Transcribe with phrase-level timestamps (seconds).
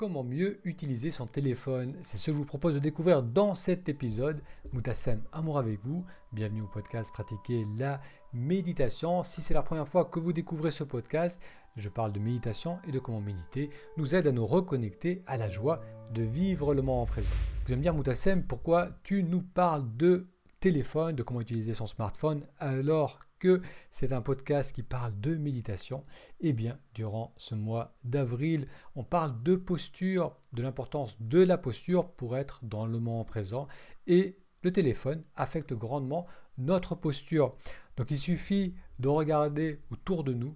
[0.00, 3.90] Comment mieux utiliser son téléphone C'est ce que je vous propose de découvrir dans cet
[3.90, 4.40] épisode.
[4.72, 6.06] Moutassem, amour avec vous.
[6.32, 8.00] Bienvenue au podcast Pratiquer la
[8.32, 9.22] méditation.
[9.22, 11.38] Si c'est la première fois que vous découvrez ce podcast,
[11.76, 13.68] je parle de méditation et de comment méditer
[13.98, 15.82] nous aide à nous reconnecter à la joie
[16.14, 17.34] de vivre le moment présent.
[17.66, 20.28] Vous allez me dire, Moutassem, pourquoi tu nous parles de
[20.60, 23.60] téléphone, de comment utiliser son smartphone alors que
[23.90, 26.04] c'est un podcast qui parle de méditation,
[26.38, 32.12] eh bien, durant ce mois d'avril, on parle de posture, de l'importance de la posture
[32.12, 33.66] pour être dans le moment présent
[34.06, 36.26] et le téléphone affecte grandement
[36.58, 37.50] notre posture.
[37.96, 40.54] Donc il suffit de regarder autour de nous.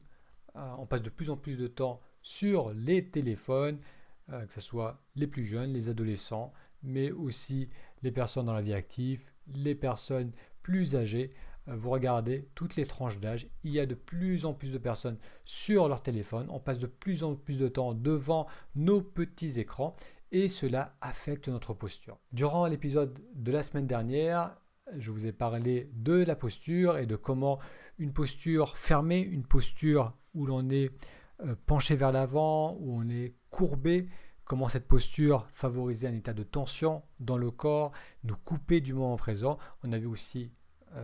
[0.56, 3.78] Euh, on passe de plus en plus de temps sur les téléphones,
[4.30, 7.70] euh, que ce soit les plus jeunes, les adolescents, mais aussi
[8.02, 10.32] les personnes dans la vie active, les personnes
[10.62, 11.30] plus âgées.
[11.68, 14.78] Euh, vous regardez toutes les tranches d'âge, il y a de plus en plus de
[14.78, 19.58] personnes sur leur téléphone, on passe de plus en plus de temps devant nos petits
[19.58, 19.96] écrans
[20.32, 22.18] et cela affecte notre posture.
[22.32, 24.56] Durant l'épisode de la semaine dernière,
[24.96, 27.58] je vous ai parlé de la posture et de comment
[27.98, 30.90] une posture fermée, une posture où l'on est
[31.44, 34.08] euh, penché vers l'avant, où on est courbé,
[34.44, 37.92] comment cette posture favorisait un état de tension dans le corps,
[38.24, 39.58] nous couper du moment présent.
[39.82, 40.50] On a vu aussi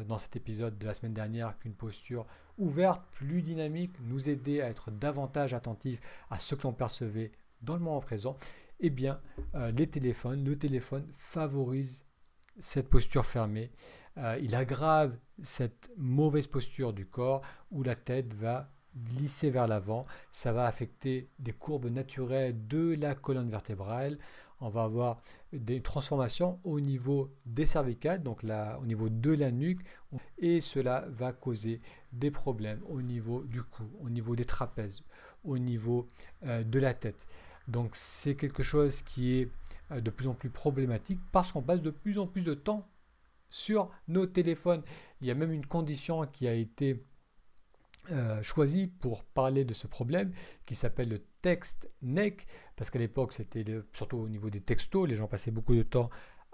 [0.07, 2.27] dans cet épisode de la semaine dernière qu'une posture
[2.59, 7.75] ouverte, plus dynamique, nous aidait à être davantage attentif à ce que l'on percevait dans
[7.75, 8.37] le moment présent,
[8.81, 9.21] eh bien,
[9.55, 12.05] euh, les téléphones, le téléphone favorise
[12.59, 13.71] cette posture fermée.
[14.19, 20.07] Euh, il aggrave cette mauvaise posture du corps où la tête va glisser vers l'avant.
[20.33, 24.19] Ça va affecter des courbes naturelles de la colonne vertébrale
[24.61, 25.21] on va avoir
[25.53, 29.81] des transformations au niveau des cervicales, donc là, au niveau de la nuque,
[30.39, 31.81] et cela va causer
[32.13, 35.05] des problèmes au niveau du cou, au niveau des trapèzes,
[35.45, 36.07] au niveau
[36.45, 37.27] euh, de la tête.
[37.69, 39.51] Donc c'est quelque chose qui est
[39.93, 42.89] euh, de plus en plus problématique parce qu'on passe de plus en plus de temps
[43.49, 44.83] sur nos téléphones.
[45.21, 47.05] Il y a même une condition qui a été
[48.13, 50.33] euh, choisi pour parler de ce problème
[50.67, 55.15] qui s'appelle le text neck parce qu'à l'époque c'était surtout au niveau des textos les
[55.15, 56.11] gens passaient beaucoup de temps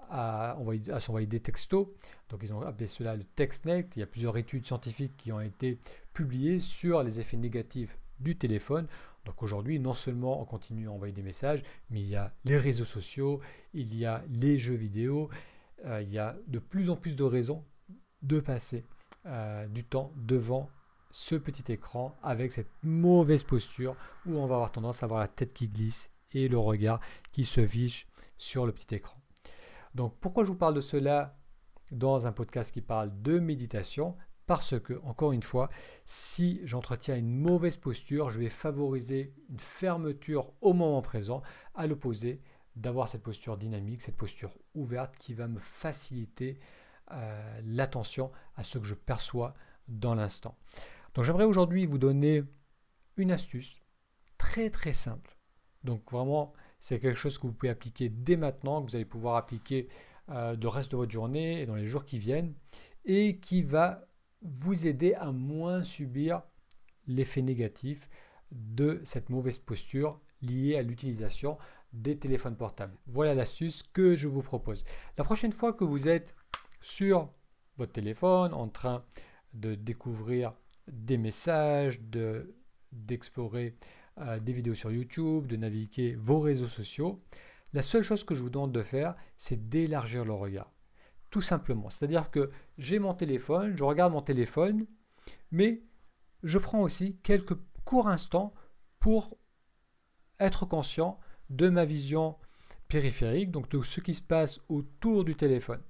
[0.09, 0.57] à,
[0.91, 1.87] à s'envoyer des textos.
[2.29, 5.31] Donc ils ont appelé cela le text neck il y a plusieurs études scientifiques qui
[5.31, 5.79] ont été
[6.13, 8.87] publiées sur les effets négatifs du téléphone.
[9.25, 12.57] Donc aujourd'hui non seulement on continue à envoyer des messages mais il y a les
[12.57, 13.41] réseaux sociaux
[13.73, 15.29] il y a les jeux vidéo
[15.85, 17.63] euh, il y a de plus en plus de raisons
[18.21, 18.83] de passer
[19.25, 20.69] euh, du temps devant
[21.17, 23.95] ce petit écran avec cette mauvaise posture
[24.27, 26.99] où on va avoir tendance à avoir la tête qui glisse et le regard
[27.31, 28.07] qui se fiche
[28.37, 29.17] sur le petit écran.
[29.95, 31.35] Donc pourquoi je vous parle de cela
[31.91, 34.15] dans un podcast qui parle de méditation?
[34.45, 35.69] Parce que, encore une fois,
[36.05, 41.41] si j'entretiens une mauvaise posture, je vais favoriser une fermeture au moment présent,
[41.73, 42.41] à l'opposé
[42.75, 46.59] d'avoir cette posture dynamique, cette posture ouverte qui va me faciliter
[47.11, 49.55] euh, l'attention à ce que je perçois
[49.87, 50.55] dans l'instant.
[51.17, 52.43] Donc j'aimerais aujourd'hui vous donner
[53.15, 53.81] une astuce
[54.37, 55.35] très très simple.
[55.83, 59.35] Donc vraiment, c'est quelque chose que vous pouvez appliquer dès maintenant, que vous allez pouvoir
[59.35, 59.87] appliquer
[60.29, 62.53] euh, le reste de votre journée et dans les jours qui viennent,
[63.03, 64.07] et qui va
[64.43, 66.43] vous aider à moins subir
[67.07, 68.11] l'effet négatif
[68.51, 71.57] de cette mauvaise posture liée à l'utilisation
[71.93, 72.95] des téléphones portables.
[73.07, 74.83] Voilà l'astuce que je vous propose.
[75.17, 76.35] La prochaine fois que vous êtes
[76.79, 77.33] sur
[77.77, 79.03] votre téléphone en train
[79.55, 80.53] de découvrir
[80.87, 82.01] des messages,
[82.91, 83.75] d'explorer
[84.19, 87.21] euh, des vidéos sur YouTube, de naviguer vos réseaux sociaux.
[87.73, 90.71] La seule chose que je vous demande de faire, c'est d'élargir le regard.
[91.29, 91.89] Tout simplement.
[91.89, 94.85] C'est-à-dire que j'ai mon téléphone, je regarde mon téléphone,
[95.51, 95.81] mais
[96.43, 98.53] je prends aussi quelques courts instants
[98.99, 99.37] pour
[100.39, 102.37] être conscient de ma vision
[102.87, 105.81] périphérique, donc de ce qui se passe autour du téléphone.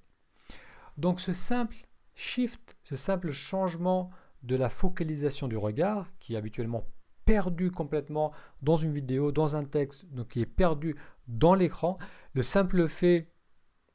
[0.97, 1.75] Donc ce simple
[2.16, 4.09] shift, ce simple changement
[4.44, 6.86] de la focalisation du regard, qui est habituellement
[7.25, 8.31] perdu complètement
[8.62, 10.96] dans une vidéo, dans un texte, donc qui est perdu
[11.28, 11.98] dans l'écran.
[12.34, 13.34] Le simple fait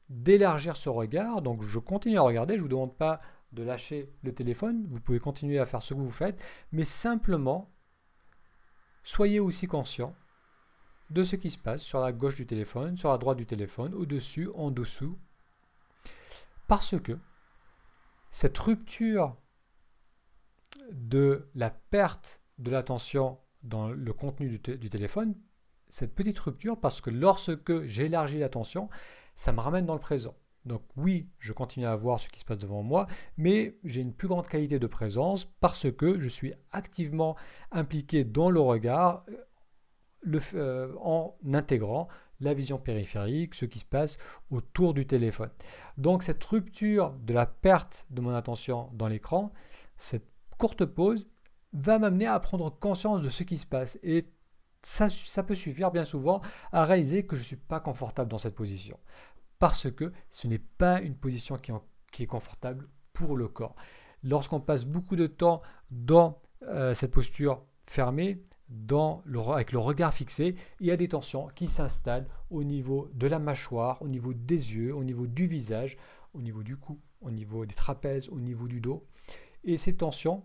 [0.09, 3.19] d'élargir ce regard, donc je continue à regarder, je ne vous demande pas
[3.51, 7.71] de lâcher le téléphone, vous pouvez continuer à faire ce que vous faites, mais simplement
[9.03, 10.15] soyez aussi conscient
[11.09, 13.93] de ce qui se passe sur la gauche du téléphone, sur la droite du téléphone,
[13.93, 15.17] au-dessus, en dessous,
[16.67, 17.17] parce que
[18.31, 19.35] cette rupture
[20.91, 25.35] de la perte de l'attention dans le contenu du, téléphone,
[25.89, 28.89] cette petite rupture, parce que lorsque j'élargis l'attention,
[29.35, 30.35] ça me ramène dans le présent.
[30.65, 33.07] Donc oui, je continue à voir ce qui se passe devant moi,
[33.37, 37.35] mais j'ai une plus grande qualité de présence parce que je suis activement
[37.71, 39.25] impliqué dans le regard,
[40.53, 42.07] euh, en intégrant
[42.39, 44.17] la vision périphérique, ce qui se passe
[44.49, 45.49] autour du téléphone.
[45.97, 49.51] Donc cette rupture de la perte de mon attention dans l'écran,
[49.97, 50.32] cette
[50.63, 51.27] courte pause,
[51.73, 53.99] va m'amener à prendre conscience de ce qui se passe.
[54.01, 54.29] Et
[54.81, 55.09] ça,
[55.43, 56.39] peut suffire bien souvent
[56.71, 58.97] à réaliser que je ne suis pas confortable dans cette position.
[59.59, 63.75] Parce que ce n'est pas une position qui, est confortable pour le corps.
[64.23, 65.61] Lorsqu'on passe beaucoup de temps
[65.91, 68.45] dans euh, cette posture fermée,
[69.53, 73.37] avec le regard fixé, il y a des tensions qui s'installent au niveau de la
[73.37, 75.97] mâchoire, au niveau des yeux, au niveau du visage,
[76.33, 79.05] au niveau du cou, au niveau des trapèzes, au niveau du dos.
[79.63, 80.43] Et ces tensions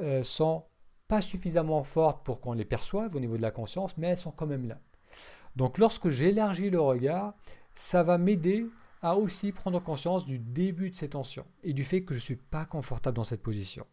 [0.00, 0.64] euh, sont
[1.08, 4.30] pas suffisamment fortes pour qu'on les perçoive au niveau de la conscience, mais elles sont
[4.30, 4.80] quand même là.
[5.56, 7.34] Donc lorsque j'élargis le regard,
[7.74, 8.66] ça va m'aider
[9.02, 12.22] à aussi prendre conscience du début de ces tensions et du fait que je ne
[12.22, 13.86] suis pas confortable dans cette position.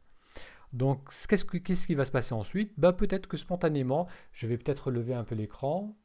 [0.74, 2.72] Donc, qu'est-ce, qui va se passer ensuite?
[2.78, 5.98] Bah, Peut-être que spontanément, je vais peut-être lever un peu l'écran,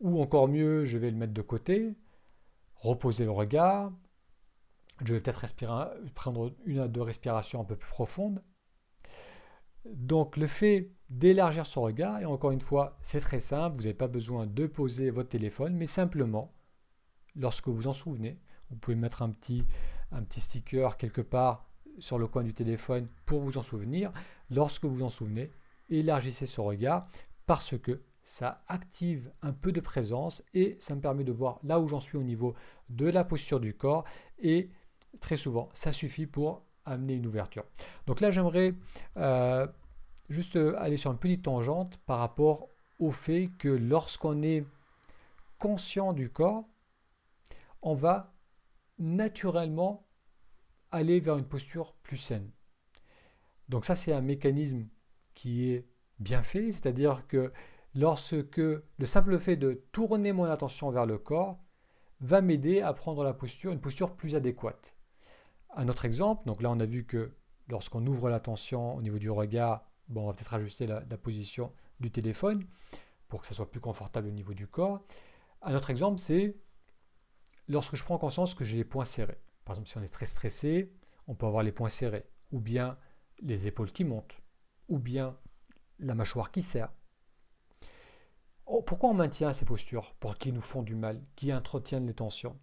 [0.00, 1.94] ou encore mieux, je vais le mettre de côté,
[2.76, 3.92] reposer le regard,
[5.04, 5.44] je vais peut-être
[6.14, 8.42] prendre une à deux respirations un peu plus profondes.
[9.86, 13.94] Donc, le fait d'élargir son regard, et encore une fois, c'est très simple, vous n'avez
[13.94, 16.54] pas besoin de poser votre téléphone, mais simplement,
[17.36, 18.38] lorsque vous en souvenez,
[18.70, 19.64] vous pouvez mettre un petit,
[20.10, 21.66] un petit sticker quelque part
[21.98, 24.12] sur le coin du téléphone pour vous en souvenir.
[24.50, 25.50] Lorsque vous en souvenez,
[25.90, 27.06] élargissez ce regard
[27.46, 31.78] parce que ça active un peu de présence et ça me permet de voir là
[31.78, 32.54] où j'en suis au niveau
[32.88, 34.04] de la posture du corps
[34.38, 34.70] et
[35.20, 37.64] très souvent ça suffit pour amener une ouverture.
[38.06, 38.74] Donc là j'aimerais
[39.16, 39.66] euh,
[40.28, 42.68] juste aller sur une petite tangente par rapport
[42.98, 44.64] au fait que lorsqu'on est
[45.58, 46.68] conscient du corps,
[47.82, 48.34] on va
[48.98, 50.06] naturellement
[50.90, 52.50] aller vers une posture plus saine.
[53.68, 54.86] Donc ça, c'est un mécanisme
[55.34, 55.88] qui est
[56.18, 57.52] bien fait, c'est-à-dire que
[57.94, 61.58] lorsque le simple fait de tourner mon attention vers le corps
[62.20, 64.93] va m'aider à prendre la posture, une posture plus adéquate.
[65.76, 67.34] Un autre exemple, donc là on a vu que
[67.68, 72.10] lorsqu'on ouvre l'attention au niveau du regard, bon, on va peut-être ajuster la, position du
[72.10, 72.64] téléphone
[73.28, 75.04] pour que ça soit plus confortable au niveau du corps.
[75.62, 76.56] Un autre exemple, c'est
[77.68, 79.40] lorsque je prends conscience que j'ai les poings serrés.
[79.64, 80.92] Par exemple, si on est très stressé,
[81.26, 82.98] on peut avoir les poings serrés, ou bien
[83.40, 84.36] les épaules qui montent,
[84.88, 85.36] ou bien
[85.98, 86.92] la mâchoire qui serre.
[88.66, 90.14] Oh, pourquoi on maintient ces postures?
[90.14, 92.58] Pour qui nous font du mal, qui entretiennent les tensions.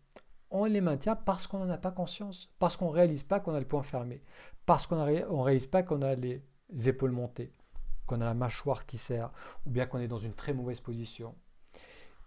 [0.51, 3.55] On les maintient parce qu'on n'en a pas conscience, parce qu'on ne réalise pas qu'on
[3.55, 4.21] a le poing fermé,
[4.65, 6.43] parce qu'on ne réalise pas qu'on a les
[6.85, 7.53] épaules montées,
[8.05, 9.31] qu'on a la mâchoire qui serre,
[9.65, 11.35] ou bien qu'on est dans une très mauvaise position.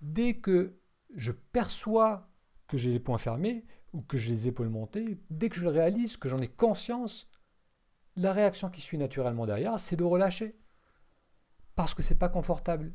[0.01, 0.79] Dès que
[1.15, 2.29] je perçois
[2.67, 5.71] que j'ai les poings fermés, ou que j'ai les épaules montées, dès que je le
[5.71, 7.29] réalise, que j'en ai conscience,
[8.17, 10.59] la réaction qui suit naturellement derrière, c'est de relâcher.
[11.75, 12.95] Parce que ce n'est pas confortable.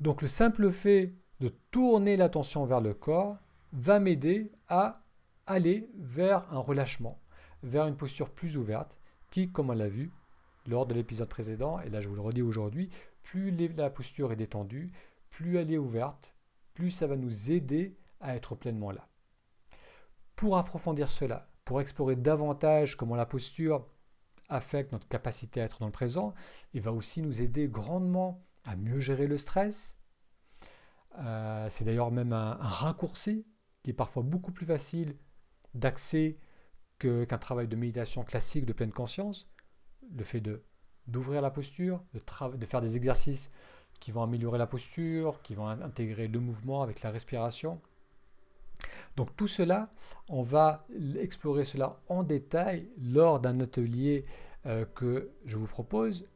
[0.00, 3.38] Donc le simple fait de tourner l'attention vers le corps
[3.72, 5.02] va m'aider à
[5.46, 7.20] aller vers un relâchement,
[7.62, 8.98] vers une posture plus ouverte,
[9.30, 10.12] qui, comme on l'a vu
[10.66, 12.88] lors de l'épisode précédent, et là je vous le redis aujourd'hui,
[13.22, 14.92] plus la posture est détendue,
[15.30, 16.34] plus elle est ouverte,
[16.74, 19.08] plus ça va nous aider à être pleinement là.
[20.36, 23.86] Pour approfondir cela, pour explorer davantage comment la posture
[24.48, 26.34] affecte notre capacité à être dans le présent,
[26.72, 29.98] il va aussi nous aider grandement à mieux gérer le stress.
[31.18, 33.46] Euh, c'est d'ailleurs même un, raccourci
[33.82, 35.16] qui est parfois beaucoup plus facile
[35.74, 36.38] d'accès
[36.98, 39.48] qu'un travail de méditation classique de pleine conscience.
[40.14, 40.42] Le fait
[41.06, 43.50] d'ouvrir la posture, de, faire des exercices
[44.00, 47.80] qui vont améliorer la posture, qui vont intégrer le mouvement avec la respiration.
[49.16, 49.90] Donc tout cela,
[50.28, 50.86] on va
[51.18, 54.26] explorer cela en détail lors d'un atelier
[54.66, 56.28] euh, que je vous propose